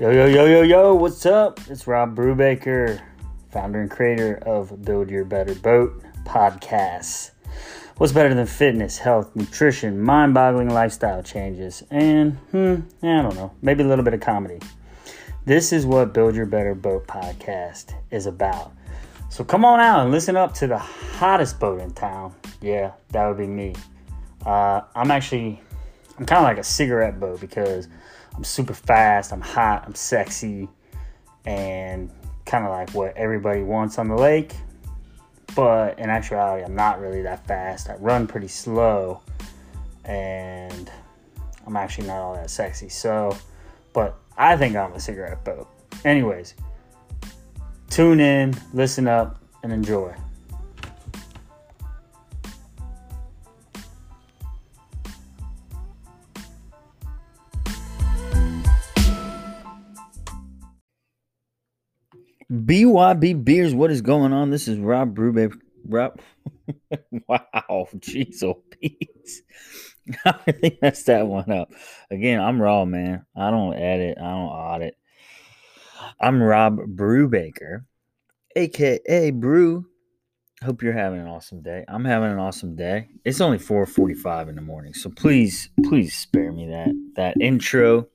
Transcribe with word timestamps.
Yo, 0.00 0.10
yo, 0.10 0.26
yo, 0.26 0.44
yo, 0.44 0.62
yo, 0.62 0.92
what's 0.92 1.24
up? 1.24 1.60
It's 1.70 1.86
Rob 1.86 2.16
Brubaker, 2.16 3.00
founder 3.52 3.80
and 3.80 3.88
creator 3.88 4.42
of 4.44 4.84
Build 4.84 5.08
Your 5.08 5.24
Better 5.24 5.54
Boat 5.54 6.02
podcast. 6.24 7.30
What's 7.98 8.12
better 8.12 8.34
than 8.34 8.44
fitness, 8.44 8.98
health, 8.98 9.36
nutrition, 9.36 10.00
mind 10.02 10.34
boggling 10.34 10.68
lifestyle 10.68 11.22
changes, 11.22 11.84
and, 11.92 12.32
hmm, 12.50 12.74
I 13.04 13.22
don't 13.22 13.36
know, 13.36 13.52
maybe 13.62 13.84
a 13.84 13.86
little 13.86 14.04
bit 14.04 14.14
of 14.14 14.20
comedy. 14.20 14.58
This 15.44 15.72
is 15.72 15.86
what 15.86 16.12
Build 16.12 16.34
Your 16.34 16.46
Better 16.46 16.74
Boat 16.74 17.06
podcast 17.06 17.94
is 18.10 18.26
about. 18.26 18.72
So 19.30 19.44
come 19.44 19.64
on 19.64 19.78
out 19.78 20.00
and 20.00 20.10
listen 20.10 20.36
up 20.36 20.54
to 20.54 20.66
the 20.66 20.78
hottest 20.78 21.60
boat 21.60 21.80
in 21.80 21.92
town. 21.92 22.34
Yeah, 22.60 22.94
that 23.10 23.28
would 23.28 23.38
be 23.38 23.46
me. 23.46 23.76
Uh, 24.44 24.80
I'm 24.96 25.12
actually, 25.12 25.62
I'm 26.18 26.26
kind 26.26 26.38
of 26.40 26.48
like 26.48 26.58
a 26.58 26.64
cigarette 26.64 27.20
boat 27.20 27.40
because 27.40 27.86
I'm 28.34 28.44
super 28.44 28.74
fast, 28.74 29.32
I'm 29.32 29.40
hot, 29.40 29.84
I'm 29.86 29.94
sexy, 29.94 30.68
and 31.44 32.10
kind 32.46 32.64
of 32.64 32.70
like 32.70 32.90
what 32.90 33.16
everybody 33.16 33.62
wants 33.62 33.98
on 33.98 34.08
the 34.08 34.16
lake. 34.16 34.54
But 35.54 35.98
in 35.98 36.10
actuality, 36.10 36.64
I'm 36.64 36.74
not 36.74 37.00
really 37.00 37.22
that 37.22 37.46
fast. 37.46 37.88
I 37.88 37.94
run 37.94 38.26
pretty 38.26 38.48
slow, 38.48 39.20
and 40.04 40.90
I'm 41.66 41.76
actually 41.76 42.08
not 42.08 42.16
all 42.16 42.34
that 42.34 42.50
sexy. 42.50 42.88
So, 42.88 43.36
but 43.92 44.18
I 44.36 44.56
think 44.56 44.74
I'm 44.74 44.92
a 44.92 45.00
cigarette 45.00 45.44
boat. 45.44 45.68
Anyways, 46.04 46.54
tune 47.88 48.18
in, 48.18 48.54
listen 48.72 49.06
up, 49.06 49.40
and 49.62 49.72
enjoy. 49.72 50.14
BYB 62.94 63.44
Beers, 63.44 63.74
what 63.74 63.90
is 63.90 64.02
going 64.02 64.32
on? 64.32 64.50
This 64.50 64.68
is 64.68 64.78
Rob 64.78 65.16
Brubaker. 65.16 65.58
Rob, 65.84 66.20
wow, 67.28 67.88
jeez, 67.96 68.44
oh, 68.44 68.62
Pete. 68.70 69.10
I 70.24 70.38
really 70.46 70.78
messed 70.80 71.06
that 71.06 71.26
one 71.26 71.50
up. 71.50 71.72
Again, 72.12 72.40
I'm 72.40 72.62
raw, 72.62 72.84
man. 72.84 73.26
I 73.36 73.50
don't 73.50 73.74
edit, 73.74 74.16
I 74.16 74.30
don't 74.30 74.48
audit. 74.48 74.96
I'm 76.20 76.40
Rob 76.40 76.78
Brubaker, 76.86 77.84
aka 78.54 79.30
Brew. 79.32 79.86
Hope 80.62 80.80
you're 80.80 80.92
having 80.92 81.18
an 81.18 81.26
awesome 81.26 81.62
day. 81.62 81.84
I'm 81.88 82.04
having 82.04 82.30
an 82.30 82.38
awesome 82.38 82.76
day. 82.76 83.08
It's 83.24 83.40
only 83.40 83.58
4:45 83.58 84.50
in 84.50 84.54
the 84.54 84.62
morning, 84.62 84.94
so 84.94 85.10
please, 85.10 85.68
please 85.82 86.14
spare 86.14 86.52
me 86.52 86.68
that 86.68 86.90
that 87.16 87.34
intro, 87.40 88.06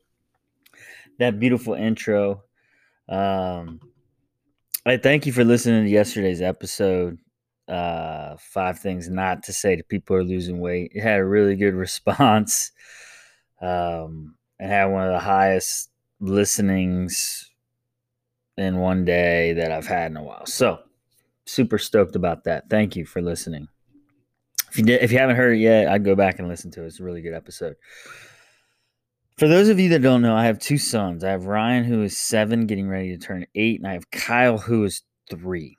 that 1.17 1.37
beautiful 1.37 1.73
intro. 1.73 2.43
Um, 3.09 3.81
I 4.85 4.97
thank 4.97 5.25
you 5.25 5.33
for 5.33 5.43
listening 5.43 5.83
to 5.83 5.89
yesterday's 5.89 6.41
episode. 6.41 7.17
Uh, 7.67 8.35
five 8.39 8.79
things 8.79 9.09
not 9.09 9.43
to 9.43 9.53
say 9.53 9.75
to 9.75 9.83
people 9.83 10.15
who 10.15 10.21
are 10.21 10.25
losing 10.25 10.59
weight. 10.59 10.91
It 10.95 11.01
had 11.01 11.19
a 11.19 11.25
really 11.25 11.55
good 11.55 11.73
response. 11.75 12.71
Um, 13.61 14.35
and 14.59 14.71
had 14.71 14.85
one 14.85 15.05
of 15.05 15.13
the 15.13 15.19
highest 15.19 15.89
listenings 16.19 17.49
in 18.57 18.77
one 18.77 19.05
day 19.05 19.53
that 19.53 19.71
I've 19.71 19.87
had 19.87 20.11
in 20.11 20.17
a 20.17 20.23
while. 20.23 20.45
So 20.45 20.79
super 21.45 21.77
stoked 21.77 22.15
about 22.15 22.43
that. 22.43 22.69
Thank 22.69 22.95
you 22.95 23.05
for 23.05 23.21
listening. 23.21 23.67
If 24.69 24.77
you 24.77 24.83
did, 24.83 25.01
if 25.01 25.11
you 25.11 25.17
haven't 25.17 25.37
heard 25.37 25.55
it 25.55 25.61
yet, 25.61 25.87
I'd 25.87 26.05
go 26.05 26.15
back 26.15 26.39
and 26.39 26.47
listen 26.47 26.71
to 26.71 26.83
it. 26.83 26.87
It's 26.87 26.99
a 26.99 27.03
really 27.03 27.21
good 27.21 27.33
episode. 27.33 27.75
For 29.39 29.47
those 29.47 29.69
of 29.69 29.79
you 29.79 29.87
that 29.91 30.01
don't 30.01 30.21
know, 30.21 30.35
I 30.35 30.47
have 30.47 30.59
two 30.59 30.77
sons. 30.77 31.23
I 31.23 31.29
have 31.29 31.45
Ryan, 31.45 31.85
who 31.85 32.03
is 32.03 32.17
seven, 32.17 32.67
getting 32.67 32.89
ready 32.89 33.15
to 33.15 33.17
turn 33.17 33.45
eight, 33.55 33.79
and 33.79 33.87
I 33.87 33.93
have 33.93 34.11
Kyle, 34.11 34.57
who 34.57 34.83
is 34.83 35.03
three. 35.29 35.77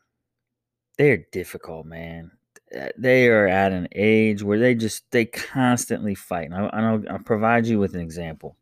They 0.96 1.10
are 1.10 1.26
difficult, 1.30 1.84
man. 1.84 2.30
Uh, 2.74 2.86
they 2.96 3.28
are 3.28 3.46
at 3.46 3.72
an 3.72 3.88
age 3.94 4.42
where 4.42 4.58
they 4.58 4.74
just 4.74 5.04
they 5.10 5.26
constantly 5.26 6.14
fight. 6.14 6.50
And 6.50 6.54
I, 6.54 6.68
I'll, 6.68 7.02
I'll 7.10 7.18
provide 7.18 7.66
you 7.66 7.78
with 7.78 7.94
an 7.94 8.00
example. 8.00 8.56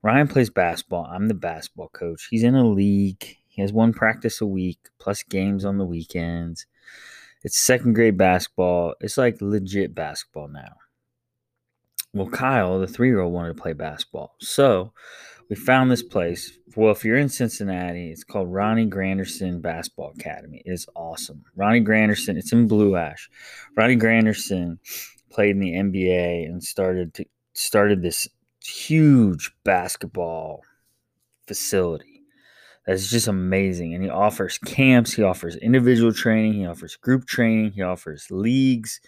Ryan 0.00 0.28
plays 0.28 0.48
basketball. 0.48 1.06
I'm 1.06 1.26
the 1.26 1.34
basketball 1.34 1.88
coach. 1.88 2.28
He's 2.30 2.44
in 2.44 2.54
a 2.54 2.64
league. 2.64 3.36
He 3.48 3.62
has 3.62 3.72
one 3.72 3.92
practice 3.92 4.40
a 4.40 4.46
week 4.46 4.78
plus 5.00 5.24
games 5.24 5.64
on 5.64 5.78
the 5.78 5.84
weekends. 5.84 6.66
It's 7.42 7.58
second 7.58 7.94
grade 7.94 8.16
basketball. 8.16 8.94
It's 9.00 9.18
like 9.18 9.38
legit 9.40 9.92
basketball 9.92 10.46
now. 10.46 10.76
Well, 12.14 12.28
Kyle, 12.28 12.78
the 12.78 12.86
three 12.86 13.08
year 13.08 13.20
old, 13.20 13.32
wanted 13.32 13.56
to 13.56 13.62
play 13.62 13.72
basketball. 13.72 14.36
So 14.40 14.92
we 15.50 15.56
found 15.56 15.90
this 15.90 16.02
place. 16.02 16.56
Well, 16.76 16.92
if 16.92 17.04
you're 17.04 17.18
in 17.18 17.28
Cincinnati, 17.28 18.10
it's 18.10 18.24
called 18.24 18.52
Ronnie 18.52 18.88
Granderson 18.88 19.60
Basketball 19.60 20.12
Academy. 20.16 20.62
It's 20.64 20.86
awesome. 20.94 21.44
Ronnie 21.56 21.84
Granderson, 21.84 22.36
it's 22.36 22.52
in 22.52 22.68
Blue 22.68 22.94
Ash. 22.96 23.28
Ronnie 23.76 23.96
Granderson 23.96 24.78
played 25.30 25.50
in 25.50 25.60
the 25.60 25.72
NBA 25.72 26.46
and 26.46 26.62
started 26.62 27.14
to 27.14 27.24
started 27.52 28.02
this 28.02 28.28
huge 28.64 29.52
basketball 29.64 30.62
facility. 31.46 32.22
That's 32.86 33.08
just 33.08 33.28
amazing. 33.28 33.94
And 33.94 34.04
he 34.04 34.10
offers 34.10 34.58
camps, 34.58 35.14
he 35.14 35.22
offers 35.22 35.56
individual 35.56 36.12
training, 36.12 36.54
he 36.54 36.66
offers 36.66 36.96
group 36.96 37.26
training, 37.26 37.72
he 37.72 37.82
offers 37.82 38.30
leagues 38.30 39.00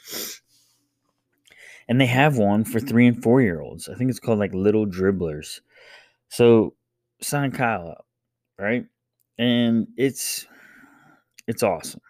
and 1.88 2.00
they 2.00 2.06
have 2.06 2.38
one 2.38 2.64
for 2.64 2.80
three 2.80 3.06
and 3.06 3.22
four 3.22 3.40
year 3.40 3.60
olds. 3.60 3.88
I 3.88 3.94
think 3.94 4.10
it's 4.10 4.20
called 4.20 4.38
like 4.38 4.54
Little 4.54 4.86
Dribblers. 4.86 5.60
So 6.28 6.74
sign 7.22 7.52
Kyle 7.52 7.88
up, 7.88 8.06
right? 8.58 8.86
And 9.38 9.88
it's 9.96 10.46
it's 11.46 11.62
awesome. 11.62 12.00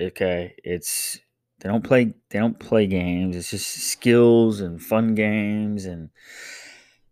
Okay, 0.00 0.54
it's 0.62 1.18
they 1.60 1.68
don't 1.68 1.84
play 1.84 2.14
they 2.30 2.38
don't 2.38 2.58
play 2.58 2.86
games. 2.86 3.36
It's 3.36 3.50
just 3.50 3.70
skills 3.70 4.60
and 4.60 4.82
fun 4.82 5.14
games, 5.14 5.86
and 5.86 6.10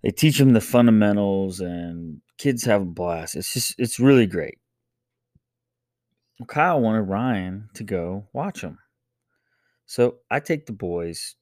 they 0.02 0.10
teach 0.10 0.38
them 0.38 0.52
the 0.52 0.60
fundamentals, 0.60 1.60
and 1.60 2.20
kids 2.36 2.64
have 2.64 2.82
a 2.82 2.86
blast. 2.86 3.36
It's 3.36 3.54
just 3.54 3.74
it's 3.78 3.98
really 3.98 4.26
great. 4.26 4.58
Kyle 6.46 6.80
wanted 6.80 7.02
Ryan 7.02 7.70
to 7.74 7.84
go 7.84 8.26
watch 8.32 8.60
them. 8.60 8.78
So 9.86 10.16
I 10.30 10.40
take 10.40 10.66
the 10.66 10.72
boys 10.72 11.36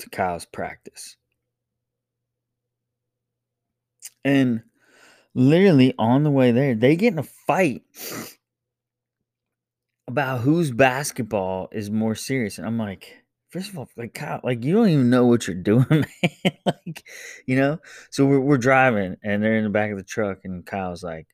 to 0.00 0.10
Kyle's 0.10 0.46
practice. 0.46 1.16
And 4.24 4.62
literally 5.34 5.94
on 5.98 6.24
the 6.24 6.30
way 6.30 6.52
there, 6.52 6.74
they 6.74 6.96
get 6.96 7.12
in 7.12 7.18
a 7.18 7.22
fight 7.22 7.82
about 10.08 10.40
whose 10.40 10.70
basketball 10.70 11.68
is 11.72 11.90
more 11.90 12.14
serious. 12.14 12.58
And 12.58 12.66
I'm 12.66 12.78
like, 12.78 13.22
first 13.50 13.70
of 13.70 13.78
all, 13.78 13.88
like 13.96 14.14
Kyle, 14.14 14.40
like 14.42 14.64
you 14.64 14.74
don't 14.74 14.88
even 14.88 15.10
know 15.10 15.26
what 15.26 15.46
you're 15.46 15.56
doing, 15.62 15.86
man. 15.90 16.56
like, 16.66 17.04
you 17.46 17.56
know? 17.56 17.78
So 18.10 18.26
we're 18.26 18.40
we're 18.40 18.58
driving 18.58 19.16
and 19.22 19.42
they're 19.42 19.56
in 19.56 19.64
the 19.64 19.70
back 19.70 19.90
of 19.90 19.98
the 19.98 20.04
truck, 20.04 20.38
and 20.44 20.64
Kyle's 20.66 21.02
like, 21.02 21.28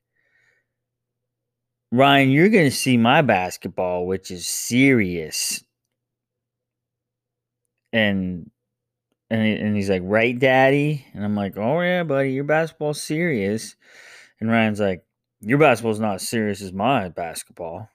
Ryan, 1.91 2.29
you're 2.29 2.49
gonna 2.49 2.71
see 2.71 2.97
my 2.97 3.21
basketball, 3.21 4.05
which 4.07 4.31
is 4.31 4.45
serious. 4.47 5.63
And 7.93 8.51
and, 9.29 9.45
he, 9.45 9.53
and 9.53 9.75
he's 9.75 9.89
like, 9.89 10.01
right, 10.05 10.37
daddy? 10.37 11.05
And 11.13 11.23
I'm 11.23 11.35
like, 11.35 11.57
oh, 11.57 11.81
yeah, 11.81 12.03
buddy, 12.03 12.31
your 12.31 12.43
basketball's 12.43 13.01
serious. 13.01 13.75
And 14.39 14.49
Ryan's 14.49 14.79
like, 14.79 15.03
your 15.41 15.57
basketball's 15.57 15.99
not 15.99 16.15
as 16.15 16.29
serious 16.29 16.61
as 16.61 16.73
my 16.73 17.09
basketball. 17.09 17.89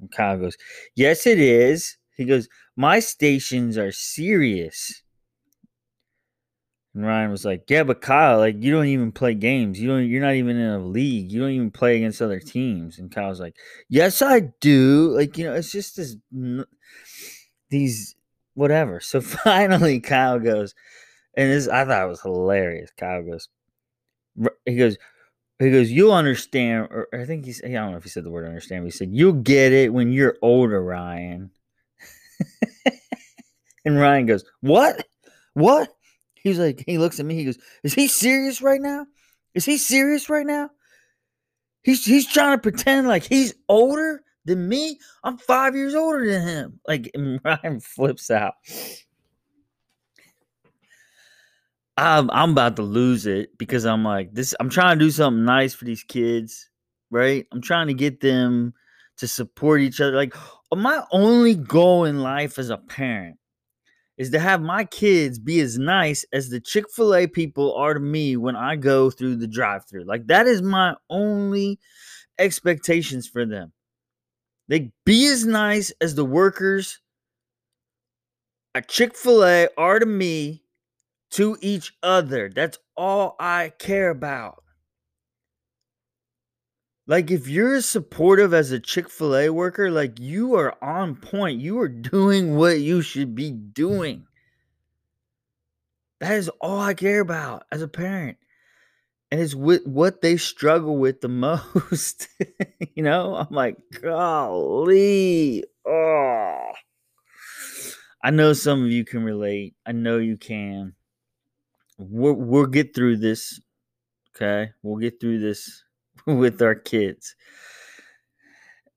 And 0.00 0.10
Kyle 0.10 0.38
goes, 0.38 0.56
yes, 0.94 1.26
it 1.26 1.38
is. 1.38 1.96
He 2.16 2.24
goes, 2.24 2.48
my 2.76 3.00
stations 3.00 3.76
are 3.76 3.92
serious. 3.92 5.02
And 6.94 7.06
Ryan 7.06 7.30
was 7.30 7.44
like, 7.44 7.64
"Yeah, 7.68 7.84
but 7.84 8.00
Kyle, 8.00 8.38
like 8.38 8.56
you 8.58 8.72
don't 8.72 8.86
even 8.86 9.12
play 9.12 9.34
games. 9.34 9.80
You 9.80 9.88
don't. 9.88 10.08
You're 10.08 10.22
not 10.22 10.34
even 10.34 10.56
in 10.56 10.70
a 10.70 10.84
league. 10.84 11.30
You 11.30 11.40
don't 11.40 11.52
even 11.52 11.70
play 11.70 11.96
against 11.96 12.20
other 12.20 12.40
teams." 12.40 12.98
And 12.98 13.12
Kyle's 13.12 13.38
like, 13.38 13.54
"Yes, 13.88 14.22
I 14.22 14.40
do. 14.60 15.12
Like 15.14 15.38
you 15.38 15.44
know, 15.44 15.54
it's 15.54 15.70
just 15.70 15.96
this 15.96 16.16
these 17.70 18.16
whatever. 18.54 19.00
So 19.00 19.20
finally, 19.20 20.00
Kyle 20.00 20.38
goes, 20.38 20.74
and 21.34 21.50
this 21.50 21.68
I 21.68 21.84
thought 21.84 22.04
it 22.04 22.08
was 22.08 22.22
hilarious. 22.22 22.90
Kyle 22.96 23.22
goes, 23.22 23.48
he 24.64 24.76
goes, 24.76 24.96
he 25.58 25.70
goes, 25.70 25.90
you'll 25.90 26.12
understand, 26.12 26.88
or 26.90 27.08
I 27.12 27.24
think 27.24 27.44
he's, 27.44 27.62
I 27.62 27.68
don't 27.68 27.92
know 27.92 27.98
if 27.98 28.04
he 28.04 28.08
said 28.08 28.24
the 28.24 28.30
word 28.30 28.46
understand, 28.46 28.82
but 28.82 28.86
he 28.86 28.96
said, 28.96 29.10
you'll 29.12 29.34
get 29.34 29.72
it 29.72 29.92
when 29.92 30.10
you're 30.10 30.38
older, 30.40 30.82
Ryan. 30.82 31.50
and 33.84 33.98
Ryan 33.98 34.26
goes, 34.26 34.44
what? 34.60 35.06
What? 35.52 35.94
He's 36.34 36.58
like, 36.58 36.82
he 36.86 36.96
looks 36.96 37.20
at 37.20 37.26
me, 37.26 37.34
he 37.34 37.44
goes, 37.44 37.58
is 37.82 37.92
he 37.92 38.08
serious 38.08 38.62
right 38.62 38.80
now? 38.80 39.06
Is 39.54 39.66
he 39.66 39.76
serious 39.76 40.30
right 40.30 40.46
now? 40.46 40.70
He's 41.82 42.04
he's 42.04 42.26
trying 42.26 42.56
to 42.56 42.62
pretend 42.62 43.08
like 43.08 43.24
he's 43.24 43.54
older 43.68 44.22
than 44.50 44.68
me. 44.68 44.98
I'm 45.24 45.38
five 45.38 45.74
years 45.74 45.94
older 45.94 46.30
than 46.30 46.46
him. 46.46 46.80
Like 46.86 47.10
Ryan 47.44 47.80
flips 47.80 48.30
out. 48.30 48.54
I'm 51.96 52.30
I'm 52.30 52.52
about 52.52 52.76
to 52.76 52.82
lose 52.82 53.26
it 53.26 53.56
because 53.58 53.84
I'm 53.84 54.04
like 54.04 54.32
this. 54.34 54.54
I'm 54.60 54.70
trying 54.70 54.98
to 54.98 55.04
do 55.04 55.10
something 55.10 55.44
nice 55.44 55.74
for 55.74 55.84
these 55.84 56.02
kids, 56.02 56.70
right? 57.10 57.46
I'm 57.52 57.60
trying 57.60 57.88
to 57.88 57.94
get 57.94 58.20
them 58.20 58.74
to 59.18 59.28
support 59.28 59.82
each 59.82 60.00
other. 60.00 60.16
Like 60.16 60.34
my 60.74 61.02
only 61.12 61.54
goal 61.54 62.04
in 62.04 62.22
life 62.22 62.58
as 62.58 62.70
a 62.70 62.78
parent 62.78 63.36
is 64.16 64.30
to 64.30 64.38
have 64.38 64.60
my 64.60 64.84
kids 64.84 65.38
be 65.38 65.60
as 65.60 65.78
nice 65.78 66.24
as 66.32 66.48
the 66.48 66.60
Chick 66.60 66.84
Fil 66.90 67.14
A 67.14 67.26
people 67.26 67.74
are 67.74 67.94
to 67.94 68.00
me 68.00 68.36
when 68.36 68.56
I 68.56 68.76
go 68.76 69.10
through 69.10 69.36
the 69.36 69.46
drive-through. 69.46 70.04
Like 70.04 70.26
that 70.26 70.46
is 70.46 70.62
my 70.62 70.94
only 71.08 71.78
expectations 72.38 73.26
for 73.26 73.46
them. 73.46 73.72
They 74.70 74.92
be 75.04 75.26
as 75.26 75.44
nice 75.44 75.92
as 76.00 76.14
the 76.14 76.24
workers 76.24 77.00
at 78.74 78.88
Chick 78.88 79.16
Fil 79.16 79.44
A 79.44 79.68
are 79.76 79.98
to 79.98 80.06
me 80.06 80.62
to 81.32 81.58
each 81.60 81.92
other. 82.02 82.48
That's 82.48 82.78
all 82.96 83.36
I 83.40 83.72
care 83.78 84.10
about. 84.10 84.62
Like 87.08 87.32
if 87.32 87.48
you're 87.48 87.74
as 87.74 87.86
supportive 87.86 88.54
as 88.54 88.70
a 88.70 88.78
Chick-fil-A 88.78 89.50
worker, 89.50 89.90
like 89.90 90.20
you 90.20 90.54
are 90.54 90.76
on 90.80 91.16
point. 91.16 91.60
You 91.60 91.80
are 91.80 91.88
doing 91.88 92.54
what 92.54 92.78
you 92.78 93.02
should 93.02 93.34
be 93.34 93.50
doing. 93.50 94.26
That 96.20 96.34
is 96.34 96.48
all 96.60 96.78
I 96.78 96.94
care 96.94 97.18
about 97.18 97.64
as 97.72 97.82
a 97.82 97.88
parent. 97.88 98.38
And 99.30 99.40
it's 99.40 99.54
with 99.54 99.86
what 99.86 100.22
they 100.22 100.36
struggle 100.36 100.96
with 100.96 101.20
the 101.20 101.28
most. 101.28 102.28
you 102.94 103.02
know, 103.02 103.36
I'm 103.36 103.54
like, 103.54 103.76
golly. 104.00 105.64
Oh. 105.86 106.72
I 108.22 108.30
know 108.30 108.52
some 108.52 108.84
of 108.84 108.90
you 108.90 109.04
can 109.04 109.22
relate. 109.22 109.74
I 109.86 109.92
know 109.92 110.18
you 110.18 110.36
can 110.36 110.94
we'll, 112.00 112.34
we'll 112.34 112.66
get 112.66 112.94
through 112.94 113.18
this. 113.18 113.60
Okay. 114.34 114.72
We'll 114.82 114.96
get 114.96 115.20
through 115.20 115.40
this 115.40 115.84
with 116.26 116.60
our 116.62 116.74
kids. 116.74 117.34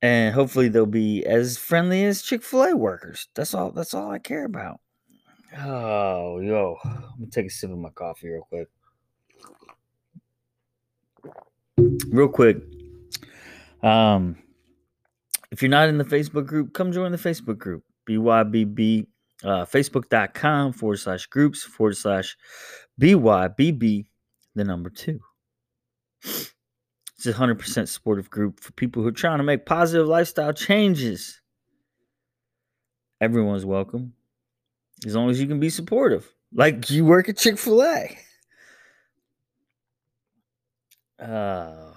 And 0.01 0.33
hopefully 0.33 0.67
they'll 0.67 0.85
be 0.85 1.25
as 1.25 1.57
friendly 1.57 2.03
as 2.03 2.21
Chick-fil-A 2.21 2.75
workers. 2.75 3.27
That's 3.35 3.53
all 3.53 3.71
that's 3.71 3.93
all 3.93 4.11
I 4.11 4.19
care 4.19 4.43
about. 4.43 4.81
Oh, 5.57 6.39
yo. 6.39 6.77
Let 6.83 7.19
me 7.19 7.27
take 7.27 7.45
a 7.45 7.49
sip 7.49 7.71
of 7.71 7.77
my 7.77 7.89
coffee 7.89 8.27
real 8.29 8.41
quick. 8.41 8.67
Real 11.77 12.27
quick. 12.27 12.57
Um 13.81 14.37
if 15.51 15.61
you're 15.61 15.69
not 15.69 15.89
in 15.89 15.97
the 15.97 16.03
Facebook 16.03 16.47
group, 16.47 16.73
come 16.73 16.91
join 16.91 17.11
the 17.11 17.17
Facebook 17.17 17.59
group. 17.59 17.83
BYBB 18.09 19.07
uh, 19.43 19.65
facebook.com 19.65 20.73
forward 20.73 20.97
slash 20.97 21.25
groups 21.27 21.63
forward 21.63 21.97
slash 21.97 22.37
BYBB, 23.01 24.05
the 24.55 24.63
number 24.63 24.89
two. 24.89 25.19
It's 26.23 27.25
a 27.25 27.33
100% 27.33 27.87
supportive 27.87 28.29
group 28.29 28.59
for 28.59 28.71
people 28.73 29.01
who 29.01 29.09
are 29.09 29.13
trying 29.13 29.37
to 29.37 29.43
make 29.43 29.65
positive 29.65 30.07
lifestyle 30.07 30.53
changes. 30.53 31.41
Everyone's 33.21 33.65
welcome 33.65 34.13
as 35.05 35.15
long 35.15 35.29
as 35.29 35.39
you 35.39 35.47
can 35.47 35.59
be 35.59 35.69
supportive, 35.69 36.33
like 36.53 36.89
you 36.89 37.05
work 37.05 37.29
at 37.29 37.37
Chick 37.37 37.57
fil 37.57 37.83
A. 37.83 38.17
Uh, 41.19 41.93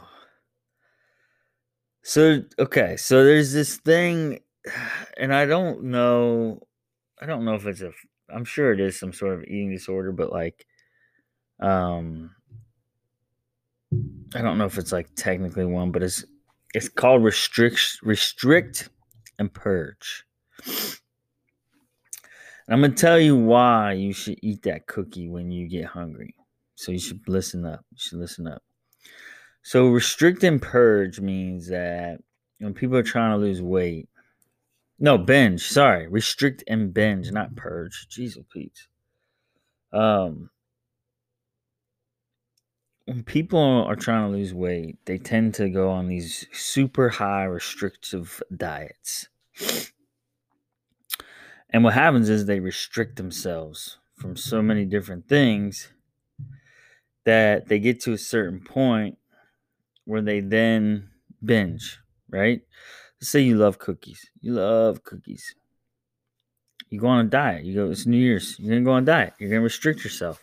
so, 2.02 2.42
okay, 2.58 2.96
so 2.96 3.24
there's 3.24 3.52
this 3.52 3.76
thing, 3.78 4.40
and 5.16 5.34
I 5.34 5.46
don't 5.46 5.84
know 5.84 6.60
I 7.20 7.26
don't 7.26 7.44
know 7.44 7.54
if 7.54 7.66
it's 7.66 7.80
a 7.80 7.92
I'm 8.28 8.44
sure 8.44 8.72
it 8.72 8.80
is 8.80 8.98
some 8.98 9.12
sort 9.12 9.34
of 9.34 9.44
eating 9.44 9.70
disorder, 9.70 10.12
but 10.12 10.32
like 10.32 10.66
um 11.60 12.30
I 14.34 14.42
don't 14.42 14.58
know 14.58 14.66
if 14.66 14.78
it's 14.78 14.92
like 14.92 15.08
technically 15.16 15.64
one, 15.64 15.92
but 15.92 16.02
it's 16.02 16.24
it's 16.74 16.88
called 16.88 17.24
restrict 17.24 17.98
restrict 18.02 18.88
and 19.38 19.52
purge. 19.52 20.24
And 20.66 20.98
I'm 22.74 22.80
gonna 22.80 22.94
tell 22.94 23.18
you 23.18 23.36
why 23.36 23.92
you 23.92 24.12
should 24.12 24.38
eat 24.42 24.62
that 24.62 24.86
cookie 24.86 25.28
when 25.28 25.50
you 25.50 25.68
get 25.68 25.86
hungry. 25.86 26.34
So 26.74 26.92
you 26.92 26.98
should 26.98 27.26
listen 27.28 27.64
up. 27.64 27.84
You 27.92 27.98
should 27.98 28.18
listen 28.18 28.46
up. 28.48 28.62
So 29.66 29.88
restrict 29.88 30.44
and 30.44 30.62
purge 30.62 31.18
means 31.18 31.66
that 31.70 32.20
when 32.60 32.72
people 32.72 32.96
are 32.98 33.02
trying 33.02 33.32
to 33.32 33.36
lose 33.36 33.60
weight, 33.60 34.08
no, 35.00 35.18
binge. 35.18 35.60
Sorry. 35.60 36.06
Restrict 36.06 36.62
and 36.68 36.94
binge, 36.94 37.32
not 37.32 37.56
purge. 37.56 38.06
Jesus, 38.08 38.44
Pete. 38.52 38.86
Um, 39.92 40.50
when 43.06 43.24
people 43.24 43.58
are 43.58 43.96
trying 43.96 44.30
to 44.30 44.38
lose 44.38 44.54
weight, 44.54 44.98
they 45.04 45.18
tend 45.18 45.54
to 45.54 45.68
go 45.68 45.90
on 45.90 46.06
these 46.06 46.46
super 46.52 47.08
high 47.08 47.42
restrictive 47.42 48.40
diets. 48.56 49.26
And 51.70 51.82
what 51.82 51.94
happens 51.94 52.28
is 52.28 52.46
they 52.46 52.60
restrict 52.60 53.16
themselves 53.16 53.98
from 54.14 54.36
so 54.36 54.62
many 54.62 54.84
different 54.84 55.28
things 55.28 55.88
that 57.24 57.66
they 57.66 57.80
get 57.80 57.98
to 58.02 58.12
a 58.12 58.18
certain 58.18 58.60
point 58.60 59.18
where 60.06 60.22
they 60.22 60.40
then 60.40 61.10
binge, 61.44 61.98
right? 62.30 62.62
Let's 63.20 63.30
say 63.30 63.40
you 63.40 63.56
love 63.56 63.78
cookies. 63.78 64.24
You 64.40 64.54
love 64.54 65.04
cookies. 65.04 65.54
You 66.88 67.00
go 67.00 67.08
on 67.08 67.26
a 67.26 67.28
diet. 67.28 67.64
You 67.64 67.74
go, 67.74 67.90
it's 67.90 68.06
New 68.06 68.16
Year's. 68.16 68.58
You're 68.58 68.70
going 68.70 68.82
to 68.82 68.88
go 68.88 68.92
on 68.92 69.02
a 69.02 69.06
diet. 69.06 69.34
You're 69.38 69.50
going 69.50 69.60
to 69.60 69.64
restrict 69.64 70.04
yourself. 70.04 70.42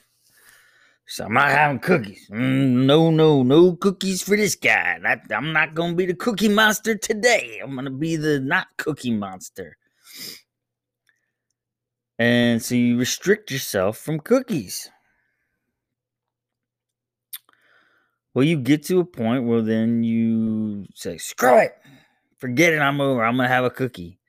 So 1.07 1.25
I'm 1.25 1.33
not 1.33 1.49
having 1.49 1.79
cookies. 1.79 2.27
Mm, 2.29 2.85
no, 2.85 3.11
no, 3.11 3.43
no 3.43 3.75
cookies 3.75 4.21
for 4.21 4.35
this 4.35 4.55
guy. 4.55 4.99
That, 5.03 5.25
I'm 5.31 5.53
not 5.53 5.75
going 5.75 5.91
to 5.91 5.95
be 5.95 6.05
the 6.05 6.13
cookie 6.13 6.49
monster 6.49 6.95
today. 6.95 7.59
I'm 7.61 7.73
going 7.73 7.85
to 7.85 7.91
be 7.91 8.15
the 8.15 8.39
not 8.39 8.67
cookie 8.77 9.13
monster. 9.13 9.77
And 12.19 12.61
so 12.61 12.75
you 12.75 12.97
restrict 12.97 13.51
yourself 13.51 13.97
from 13.97 14.19
cookies. 14.19 14.89
Well, 18.33 18.43
you 18.43 18.57
get 18.57 18.83
to 18.85 18.99
a 18.99 19.05
point 19.05 19.45
where 19.45 19.61
then 19.61 20.03
you 20.03 20.85
say, 20.95 21.17
screw 21.17 21.59
it 21.59 21.77
forget 22.43 22.73
it, 22.73 22.79
I'm 22.79 22.99
over. 22.99 23.23
I'm 23.23 23.37
gonna 23.37 23.47
have 23.47 23.63
a 23.63 23.69
cookie. 23.69 24.19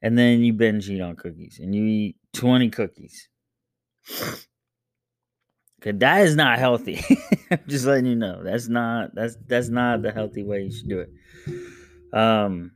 And 0.00 0.16
then 0.16 0.38
you 0.38 0.52
binge 0.52 0.88
eat 0.88 1.00
on 1.00 1.16
cookies 1.16 1.58
and 1.60 1.74
you 1.74 1.84
eat 1.84 2.16
20 2.32 2.70
cookies. 2.70 3.28
Cause 5.80 5.94
that 5.96 6.20
is 6.20 6.36
not 6.36 6.60
healthy. 6.60 7.02
I'm 7.50 7.58
just 7.66 7.84
letting 7.84 8.06
you 8.06 8.14
know. 8.14 8.44
That's 8.44 8.68
not 8.68 9.16
that's 9.16 9.36
that's 9.48 9.68
not 9.68 10.02
the 10.02 10.12
healthy 10.12 10.44
way 10.44 10.62
you 10.62 10.70
should 10.70 10.88
do 10.88 11.00
it. 11.00 12.16
Um 12.16 12.70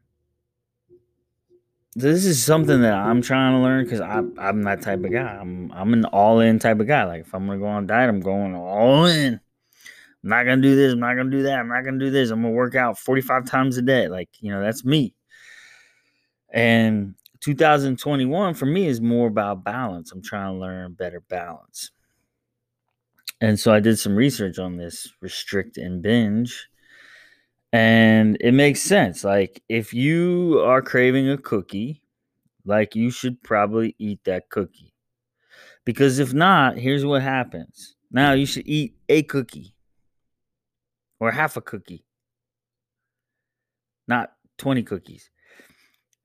this 1.95 2.25
is 2.25 2.43
something 2.43 2.83
that 2.83 2.95
I'm 2.95 3.23
trying 3.23 3.53
to 3.53 3.63
learn 3.63 3.85
because 3.85 4.01
I'm 4.01 4.35
I'm 4.41 4.63
that 4.65 4.83
type 4.83 5.05
of 5.05 5.13
guy. 5.13 5.39
I'm 5.41 5.71
I'm 5.71 5.93
an 5.93 6.05
all 6.07 6.41
in 6.41 6.59
type 6.59 6.81
of 6.81 6.89
guy. 6.89 7.05
Like 7.05 7.21
if 7.21 7.33
I'm 7.33 7.47
gonna 7.47 7.61
go 7.61 7.67
on 7.67 7.87
diet, 7.87 8.09
I'm 8.09 8.21
going 8.21 8.57
all 8.57 9.05
in. 9.05 9.39
I'm 10.23 10.31
not 10.31 10.45
gonna 10.45 10.61
do 10.61 10.77
this. 10.77 10.93
I'm 10.93 11.01
not 11.01 11.17
gonna 11.17 11.31
do 11.31 11.43
that. 11.45 11.59
I'm 11.59 11.69
not 11.69 11.85
gonna 11.85 11.99
do 11.99 12.11
this. 12.11 12.31
I'm 12.31 12.43
gonna 12.43 12.55
work 12.55 12.75
out 12.75 12.99
45 12.99 13.47
times 13.47 13.79
a 13.79 13.83
day. 13.83 14.09
Like, 14.09 14.29
you 14.41 14.53
know, 14.53 14.61
that's 14.61 14.85
me. 14.85 15.15
And 16.53 17.15
2021 17.41 18.55
for 18.55 18.67
me 18.67 18.87
is 18.87 19.01
more 19.01 19.29
about 19.29 19.65
balance. 19.65 20.13
I'm 20.13 20.23
trying 20.23 20.53
to 20.55 20.59
learn 20.59 20.93
better 20.93 21.21
balance. 21.21 21.91
And 23.41 23.59
so 23.59 23.73
I 23.73 23.81
did 23.81 23.99
some 23.99 24.15
research 24.15 24.59
on 24.59 24.77
this 24.77 25.11
restrict 25.23 25.79
and 25.79 26.03
binge. 26.03 26.69
And 27.73 28.37
it 28.41 28.53
makes 28.53 28.83
sense. 28.83 29.25
Like, 29.25 29.63
if 29.69 29.95
you 29.95 30.61
are 30.67 30.83
craving 30.83 31.31
a 31.31 31.39
cookie, 31.39 32.03
like, 32.67 32.95
you 32.95 33.11
should 33.11 33.43
probably 33.43 33.95
eat 33.99 34.23
that 34.25 34.51
cookie. 34.51 34.93
Because 35.87 36.19
if 36.19 36.35
not, 36.35 36.77
here's 36.77 37.07
what 37.07 37.23
happens. 37.23 37.97
Now 38.11 38.33
you 38.33 38.45
should 38.45 38.67
eat 38.67 38.97
a 39.09 39.23
cookie 39.23 39.73
or 41.21 41.31
half 41.31 41.57
a 41.57 41.61
cookie, 41.61 42.05
not 44.09 44.33
20 44.59 44.83
cookies. 44.83 45.31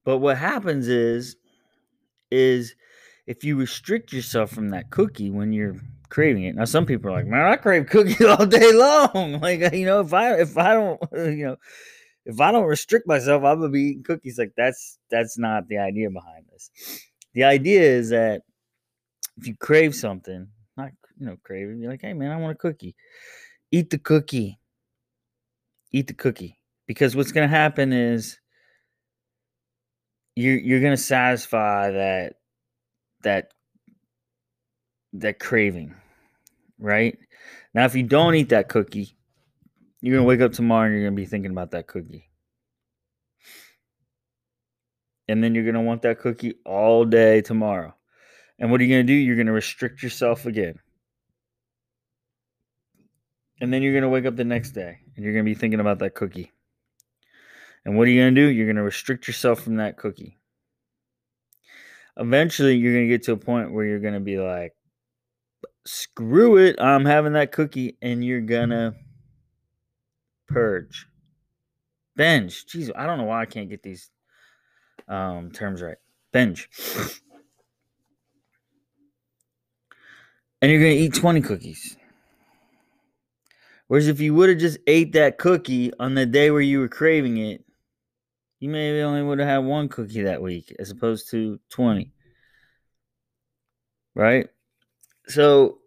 But 0.04 0.18
what 0.18 0.38
happens 0.38 0.88
is, 0.88 1.36
is 2.32 2.76
if 3.28 3.44
you 3.44 3.58
restrict 3.58 4.14
yourself 4.14 4.52
from 4.52 4.70
that 4.70 4.90
cookie 4.90 5.30
when 5.30 5.52
you're 5.52 5.76
craving 6.10 6.44
it. 6.44 6.56
Now, 6.56 6.66
some 6.66 6.86
people 6.86 7.10
are 7.10 7.14
like, 7.14 7.28
man, 7.28 7.46
I 7.46 7.56
crave 7.58 7.88
cookies 7.88 8.22
all 8.26 8.46
day 8.46 8.72
long. 8.72 9.40
Like, 9.42 9.74
you 9.74 9.86
know, 9.86 10.00
if 10.00 10.14
I 10.14 10.36
if 10.40 10.58
I 10.58 10.74
don't, 10.74 11.02
you 11.14 11.46
know, 11.46 11.58
if 12.26 12.40
I 12.40 12.52
don't 12.52 12.66
restrict 12.66 13.08
myself, 13.08 13.44
I'm 13.44 13.60
gonna 13.60 13.70
be 13.70 13.82
eating 13.82 14.04
cookies. 14.04 14.38
Like, 14.38 14.54
that's 14.56 14.98
that's 15.10 15.38
not 15.38 15.68
the 15.68 15.78
idea 15.78 16.10
behind 16.10 16.46
this. 16.52 16.70
The 17.34 17.44
idea 17.44 17.82
is 17.82 18.10
that 18.10 18.42
if 19.38 19.48
you 19.48 19.56
crave 19.58 19.94
something, 19.94 20.48
not 20.78 20.92
you 21.20 21.26
know, 21.26 21.38
craving, 21.44 21.80
you're 21.80 21.92
like, 21.92 22.02
hey 22.02 22.14
man, 22.14 22.32
I 22.32 22.38
want 22.38 22.54
a 22.54 22.60
cookie. 22.60 22.96
Eat 23.72 23.90
the 23.90 23.98
cookie 23.98 24.58
eat 25.96 26.08
the 26.08 26.14
cookie 26.14 26.60
because 26.88 27.16
what's 27.16 27.32
going 27.32 27.48
to 27.48 27.56
happen 27.56 27.94
is 27.94 28.40
you're 30.36 30.58
you're 30.58 30.82
going 30.82 30.96
to 30.96 31.02
satisfy 31.02 31.92
that 31.92 32.34
that 33.24 33.52
that 35.14 35.40
craving 35.40 35.96
right? 36.80 37.18
Now, 37.74 37.86
if 37.86 37.96
you 37.96 38.04
don't 38.04 38.34
mm-hmm. 38.34 38.42
eat 38.42 38.50
that 38.50 38.70
cookie, 38.70 39.18
you're 40.02 40.18
gonna 40.18 40.28
wake 40.28 40.42
up 40.42 40.54
tomorrow 40.54 40.86
and 40.86 40.94
you're 40.94 41.04
gonna 41.04 41.16
be 41.16 41.26
thinking 41.26 41.52
about 41.52 41.72
that 41.72 41.88
cookie. 41.88 42.30
And 45.28 45.44
then 45.44 45.56
you're 45.56 45.66
gonna 45.66 45.82
want 45.82 46.04
that 46.04 46.20
cookie 46.20 46.56
all 46.66 47.06
day 47.06 47.42
tomorrow. 47.42 47.96
And 48.60 48.72
what 48.72 48.80
are 48.80 48.84
you 48.84 48.94
gonna 48.94 49.04
do? 49.04 49.14
You're 49.14 49.36
gonna 49.36 49.52
restrict 49.52 50.04
yourself 50.04 50.46
again. 50.46 50.80
And 53.60 53.74
then 53.74 53.82
you're 53.82 53.94
gonna 53.94 54.10
wake 54.10 54.26
up 54.26 54.36
the 54.36 54.44
next 54.44 54.72
day 54.72 55.00
and 55.16 55.24
you're 55.24 55.34
gonna 55.34 55.44
be 55.44 55.56
thinking 55.56 55.80
about 55.80 56.00
that 56.00 56.16
cookie. 56.16 56.52
And 57.86 57.98
what 57.98 58.08
are 58.08 58.12
you 58.12 58.22
gonna 58.22 58.36
do? 58.36 58.48
You're 58.48 58.68
gonna 58.68 58.84
restrict 58.84 59.28
yourself 59.28 59.62
from 59.62 59.78
that 59.78 59.98
cookie. 59.98 60.38
Eventually, 62.18 62.76
you're 62.76 62.94
gonna 62.94 63.08
get 63.08 63.24
to 63.24 63.34
a 63.34 63.38
point 63.38 63.74
where 63.74 63.86
you're 63.86 64.00
gonna 64.00 64.20
be 64.20 64.40
like, 64.40 64.74
screw 65.86 66.58
it, 66.58 66.76
I'm 66.80 67.06
having 67.06 67.34
that 67.34 67.52
cookie, 67.52 67.98
and 68.02 68.24
you're 68.24 68.42
gonna 68.42 68.96
purge. 70.48 71.08
Binge. 72.16 72.66
Jeez, 72.66 72.90
I 72.96 73.06
don't 73.06 73.18
know 73.18 73.26
why 73.26 73.42
I 73.42 73.46
can't 73.46 73.70
get 73.70 73.84
these 73.84 74.10
um, 75.08 75.52
terms 75.52 75.82
right. 75.82 75.98
Binge. 76.32 76.70
And 80.62 80.72
you're 80.72 80.82
going 80.82 80.98
to 80.98 81.04
eat 81.04 81.14
20 81.14 81.42
cookies. 81.42 81.98
Whereas 83.88 84.08
if 84.08 84.20
you 84.20 84.34
would 84.34 84.50
have 84.50 84.58
just 84.58 84.80
ate 84.88 85.14
that 85.14 85.38
cookie 85.38 85.92
on 86.00 86.16
the 86.16 86.26
day 86.26 86.50
where 86.52 86.62
you 86.62 86.80
were 86.80 86.88
craving 86.88 87.38
it, 87.38 87.64
you 88.60 88.70
maybe 88.70 89.02
only 89.02 89.22
would 89.22 89.40
have 89.40 89.48
had 89.48 89.58
one 89.60 89.90
cookie 89.90 90.24
that 90.24 90.42
week 90.42 90.76
as 90.80 90.90
opposed 90.90 91.30
to 91.32 91.60
20. 91.70 92.12
Right? 94.16 94.48
So 95.28 95.80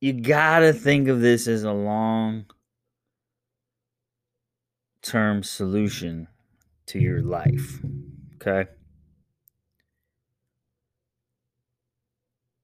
you 0.00 0.14
got 0.14 0.60
to 0.60 0.72
think 0.72 1.08
of 1.08 1.20
this 1.20 1.46
as 1.46 1.62
a 1.64 1.72
long 1.72 2.46
term 5.02 5.42
solution 5.42 6.28
to 6.86 6.98
your 6.98 7.22
life. 7.22 7.80
Okay. 8.36 8.68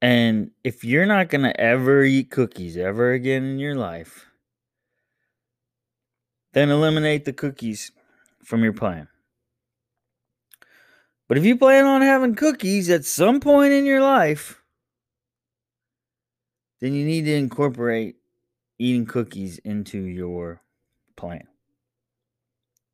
And 0.03 0.51
if 0.65 0.83
you're 0.83 1.07
not 1.07 1.29
going 1.29 1.43
to 1.43 1.61
ever 1.61 2.03
eat 2.03 2.31
cookies 2.31 2.77
ever 2.77 3.13
again 3.13 3.45
in 3.45 3.59
your 3.59 3.75
life, 3.75 4.30
then 6.53 6.71
eliminate 6.71 7.25
the 7.25 7.33
cookies 7.33 7.93
from 8.45 8.63
your 8.63 8.73
plan. 8.73 9.09
But 11.29 11.39
if 11.39 11.45
you 11.45 11.57
plan 11.57 11.85
on 11.85 12.03
having 12.03 12.35
cookies 12.35 12.91
at 12.91 13.05
some 13.05 13.39
point 13.39 13.73
in 13.73 13.85
your 13.85 14.01
life, 14.01 14.61
then 16.81 16.93
you 16.93 17.05
need 17.05 17.25
to 17.27 17.35
incorporate 17.35 18.17
eating 18.79 19.07
cookies 19.07 19.59
into 19.59 19.99
your 19.99 20.61
plan. 21.17 21.47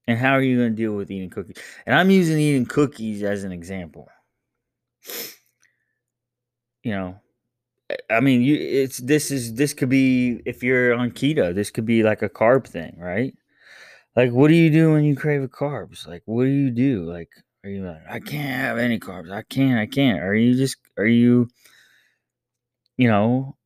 And 0.06 0.18
how 0.18 0.32
are 0.32 0.42
you 0.42 0.58
going 0.58 0.70
to 0.70 0.76
deal 0.76 0.92
with 0.92 1.10
eating 1.10 1.30
cookies? 1.30 1.56
And 1.86 1.94
I'm 1.94 2.10
using 2.10 2.38
eating 2.38 2.66
cookies 2.66 3.22
as 3.22 3.44
an 3.44 3.52
example. 3.52 4.08
You 6.82 6.92
know, 6.92 7.20
I 8.10 8.20
mean, 8.20 8.42
you 8.42 8.56
it's 8.56 8.98
this 8.98 9.30
is 9.30 9.54
this 9.54 9.74
could 9.74 9.88
be 9.88 10.40
if 10.44 10.62
you're 10.62 10.94
on 10.94 11.10
keto, 11.10 11.54
this 11.54 11.70
could 11.70 11.86
be 11.86 12.02
like 12.02 12.22
a 12.22 12.28
carb 12.28 12.66
thing, 12.66 12.96
right? 12.98 13.34
Like, 14.16 14.32
what 14.32 14.48
do 14.48 14.54
you 14.54 14.70
do 14.70 14.92
when 14.92 15.04
you 15.04 15.14
crave 15.14 15.42
carbs? 15.50 16.06
Like, 16.08 16.22
what 16.24 16.44
do 16.44 16.50
you 16.50 16.70
do? 16.70 17.04
Like, 17.04 17.28
are 17.62 17.70
you 17.70 17.84
like, 17.84 18.02
I 18.08 18.18
can't 18.18 18.60
have 18.60 18.78
any 18.78 18.98
carbs. 18.98 19.30
I 19.30 19.42
can't. 19.42 19.78
I 19.78 19.86
can't. 19.86 20.20
Are 20.20 20.34
you 20.34 20.54
just? 20.56 20.78
Are 20.96 21.06
you? 21.06 21.48
You 22.96 23.08
know, 23.08 23.56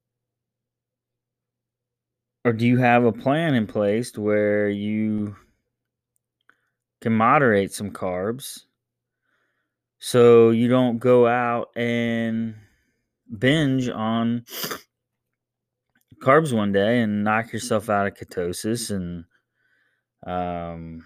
or 2.44 2.52
do 2.52 2.66
you 2.66 2.78
have 2.78 3.04
a 3.04 3.12
plan 3.12 3.54
in 3.54 3.66
place 3.66 4.16
where 4.16 4.68
you 4.68 5.36
can 7.00 7.12
moderate 7.12 7.72
some 7.72 7.90
carbs 7.90 8.62
so 9.98 10.50
you 10.50 10.68
don't 10.68 10.98
go 10.98 11.26
out 11.26 11.68
and 11.76 12.54
binge 13.38 13.88
on 13.88 14.44
carbs 16.22 16.52
one 16.52 16.72
day 16.72 17.00
and 17.00 17.22
knock 17.24 17.52
yourself 17.52 17.88
out 17.88 18.06
of 18.06 18.14
ketosis 18.14 18.90
and 18.90 19.24
um 20.26 21.04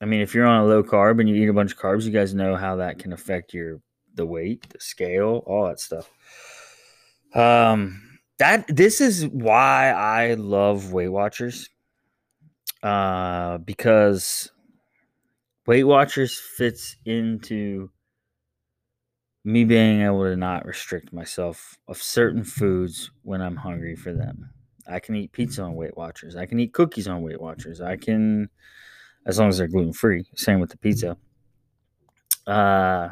I 0.00 0.04
mean 0.04 0.20
if 0.20 0.34
you're 0.34 0.46
on 0.46 0.62
a 0.62 0.66
low 0.66 0.82
carb 0.82 1.20
and 1.20 1.28
you 1.28 1.36
eat 1.36 1.48
a 1.48 1.52
bunch 1.52 1.72
of 1.72 1.78
carbs 1.78 2.04
you 2.04 2.10
guys 2.10 2.34
know 2.34 2.56
how 2.56 2.76
that 2.76 2.98
can 2.98 3.12
affect 3.12 3.54
your 3.54 3.80
the 4.14 4.26
weight, 4.26 4.68
the 4.68 4.80
scale, 4.80 5.42
all 5.46 5.66
that 5.68 5.80
stuff. 5.80 6.10
Um 7.34 8.00
that 8.38 8.66
this 8.68 9.00
is 9.00 9.26
why 9.26 9.90
I 9.90 10.34
love 10.34 10.92
Weight 10.92 11.08
Watchers. 11.08 11.68
Uh 12.82 13.58
because 13.58 14.50
Weight 15.66 15.84
Watchers 15.84 16.38
fits 16.38 16.96
into 17.04 17.90
me 19.44 19.64
being 19.64 20.02
able 20.02 20.24
to 20.24 20.36
not 20.36 20.66
restrict 20.66 21.12
myself 21.12 21.78
of 21.88 22.00
certain 22.00 22.44
foods 22.44 23.10
when 23.22 23.40
I'm 23.40 23.56
hungry 23.56 23.96
for 23.96 24.12
them. 24.12 24.50
I 24.86 25.00
can 25.00 25.14
eat 25.16 25.32
pizza 25.32 25.62
on 25.62 25.74
Weight 25.74 25.96
Watchers. 25.96 26.36
I 26.36 26.46
can 26.46 26.58
eat 26.60 26.72
cookies 26.72 27.08
on 27.08 27.22
Weight 27.22 27.40
Watchers. 27.40 27.80
I 27.80 27.96
can, 27.96 28.48
as 29.26 29.38
long 29.38 29.48
as 29.48 29.58
they're 29.58 29.68
gluten 29.68 29.92
free. 29.92 30.26
Same 30.34 30.60
with 30.60 30.70
the 30.70 30.78
pizza. 30.78 31.16
Uh, 32.46 33.10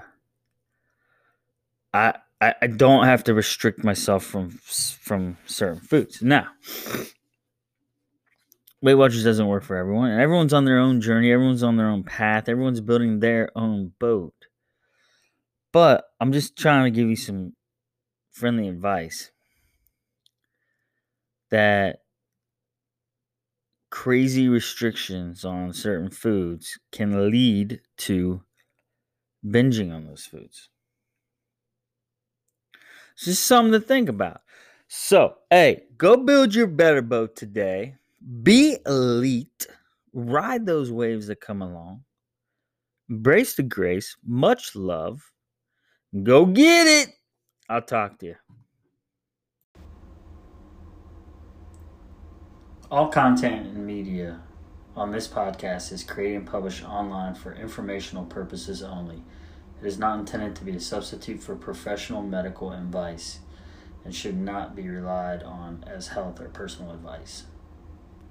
I, 1.93 2.15
I 2.41 2.55
I 2.63 2.67
don't 2.67 3.05
have 3.05 3.25
to 3.25 3.35
restrict 3.35 3.85
myself 3.85 4.25
from 4.25 4.51
from 4.51 5.37
certain 5.47 5.81
foods. 5.81 6.23
Now, 6.23 6.49
Weight 8.83 8.95
Watchers 8.95 9.25
doesn't 9.25 9.47
work 9.47 9.63
for 9.63 9.77
everyone, 9.77 10.11
and 10.11 10.21
everyone's 10.21 10.53
on 10.53 10.65
their 10.65 10.79
own 10.79 11.01
journey. 11.01 11.33
Everyone's 11.33 11.63
on 11.63 11.77
their 11.77 11.89
own 11.89 12.03
path. 12.03 12.49
Everyone's 12.49 12.81
building 12.81 13.21
their 13.21 13.51
own 13.57 13.93
boat. 13.99 14.35
But 15.73 16.05
I'm 16.21 16.33
just 16.33 16.57
trying 16.57 16.85
to 16.85 16.91
give 16.91 17.09
you 17.09 17.17
some 17.17 17.55
friendly 18.33 18.69
advice 18.69 19.31
that 21.51 22.03
crazy 23.91 24.49
restrictions 24.49 25.45
on 25.45 25.73
certain 25.73 26.11
foods 26.11 26.79
can 26.93 27.31
lead 27.31 27.81
to 27.99 28.41
binging 29.45 29.93
on 29.93 30.07
those 30.07 30.25
foods. 30.25 30.69
It's 33.15 33.25
just 33.25 33.45
something 33.45 33.73
to 33.73 33.81
think 33.81 34.09
about. 34.09 34.43
So, 34.89 35.35
hey, 35.51 35.85
go 35.99 36.17
build 36.17 36.55
your 36.55 36.67
better 36.67 37.03
boat 37.03 37.37
today. 37.37 37.97
Be 38.43 38.77
elite. 38.87 39.67
Ride 40.13 40.67
those 40.67 40.91
waves 40.91 41.27
that 41.29 41.41
come 41.41 41.63
along. 41.63 42.03
Embrace 43.09 43.55
the 43.55 43.63
grace. 43.63 44.17
Much 44.25 44.75
love. 44.75 45.23
Go 46.23 46.47
get 46.47 46.87
it. 46.87 47.15
I'll 47.69 47.83
talk 47.83 48.19
to 48.19 48.27
you. 48.27 48.37
All 52.91 53.07
content 53.07 53.69
and 53.69 53.87
media 53.87 54.41
on 54.97 55.13
this 55.13 55.29
podcast 55.29 55.93
is 55.93 56.03
created 56.03 56.39
and 56.39 56.47
published 56.47 56.83
online 56.83 57.37
for 57.37 57.55
informational 57.55 58.25
purposes 58.25 58.83
only. 58.83 59.23
It 59.81 59.87
is 59.87 59.97
not 59.97 60.19
intended 60.19 60.57
to 60.57 60.65
be 60.65 60.73
a 60.73 60.81
substitute 60.81 61.41
for 61.41 61.55
professional 61.55 62.21
medical 62.21 62.73
advice 62.73 63.39
and 64.05 64.13
should 64.13 64.37
not 64.37 64.75
be 64.75 64.89
relied 64.89 65.45
on 65.45 65.85
as 65.87 66.09
health 66.09 66.41
or 66.41 66.49
personal 66.49 66.91
advice. 66.91 67.45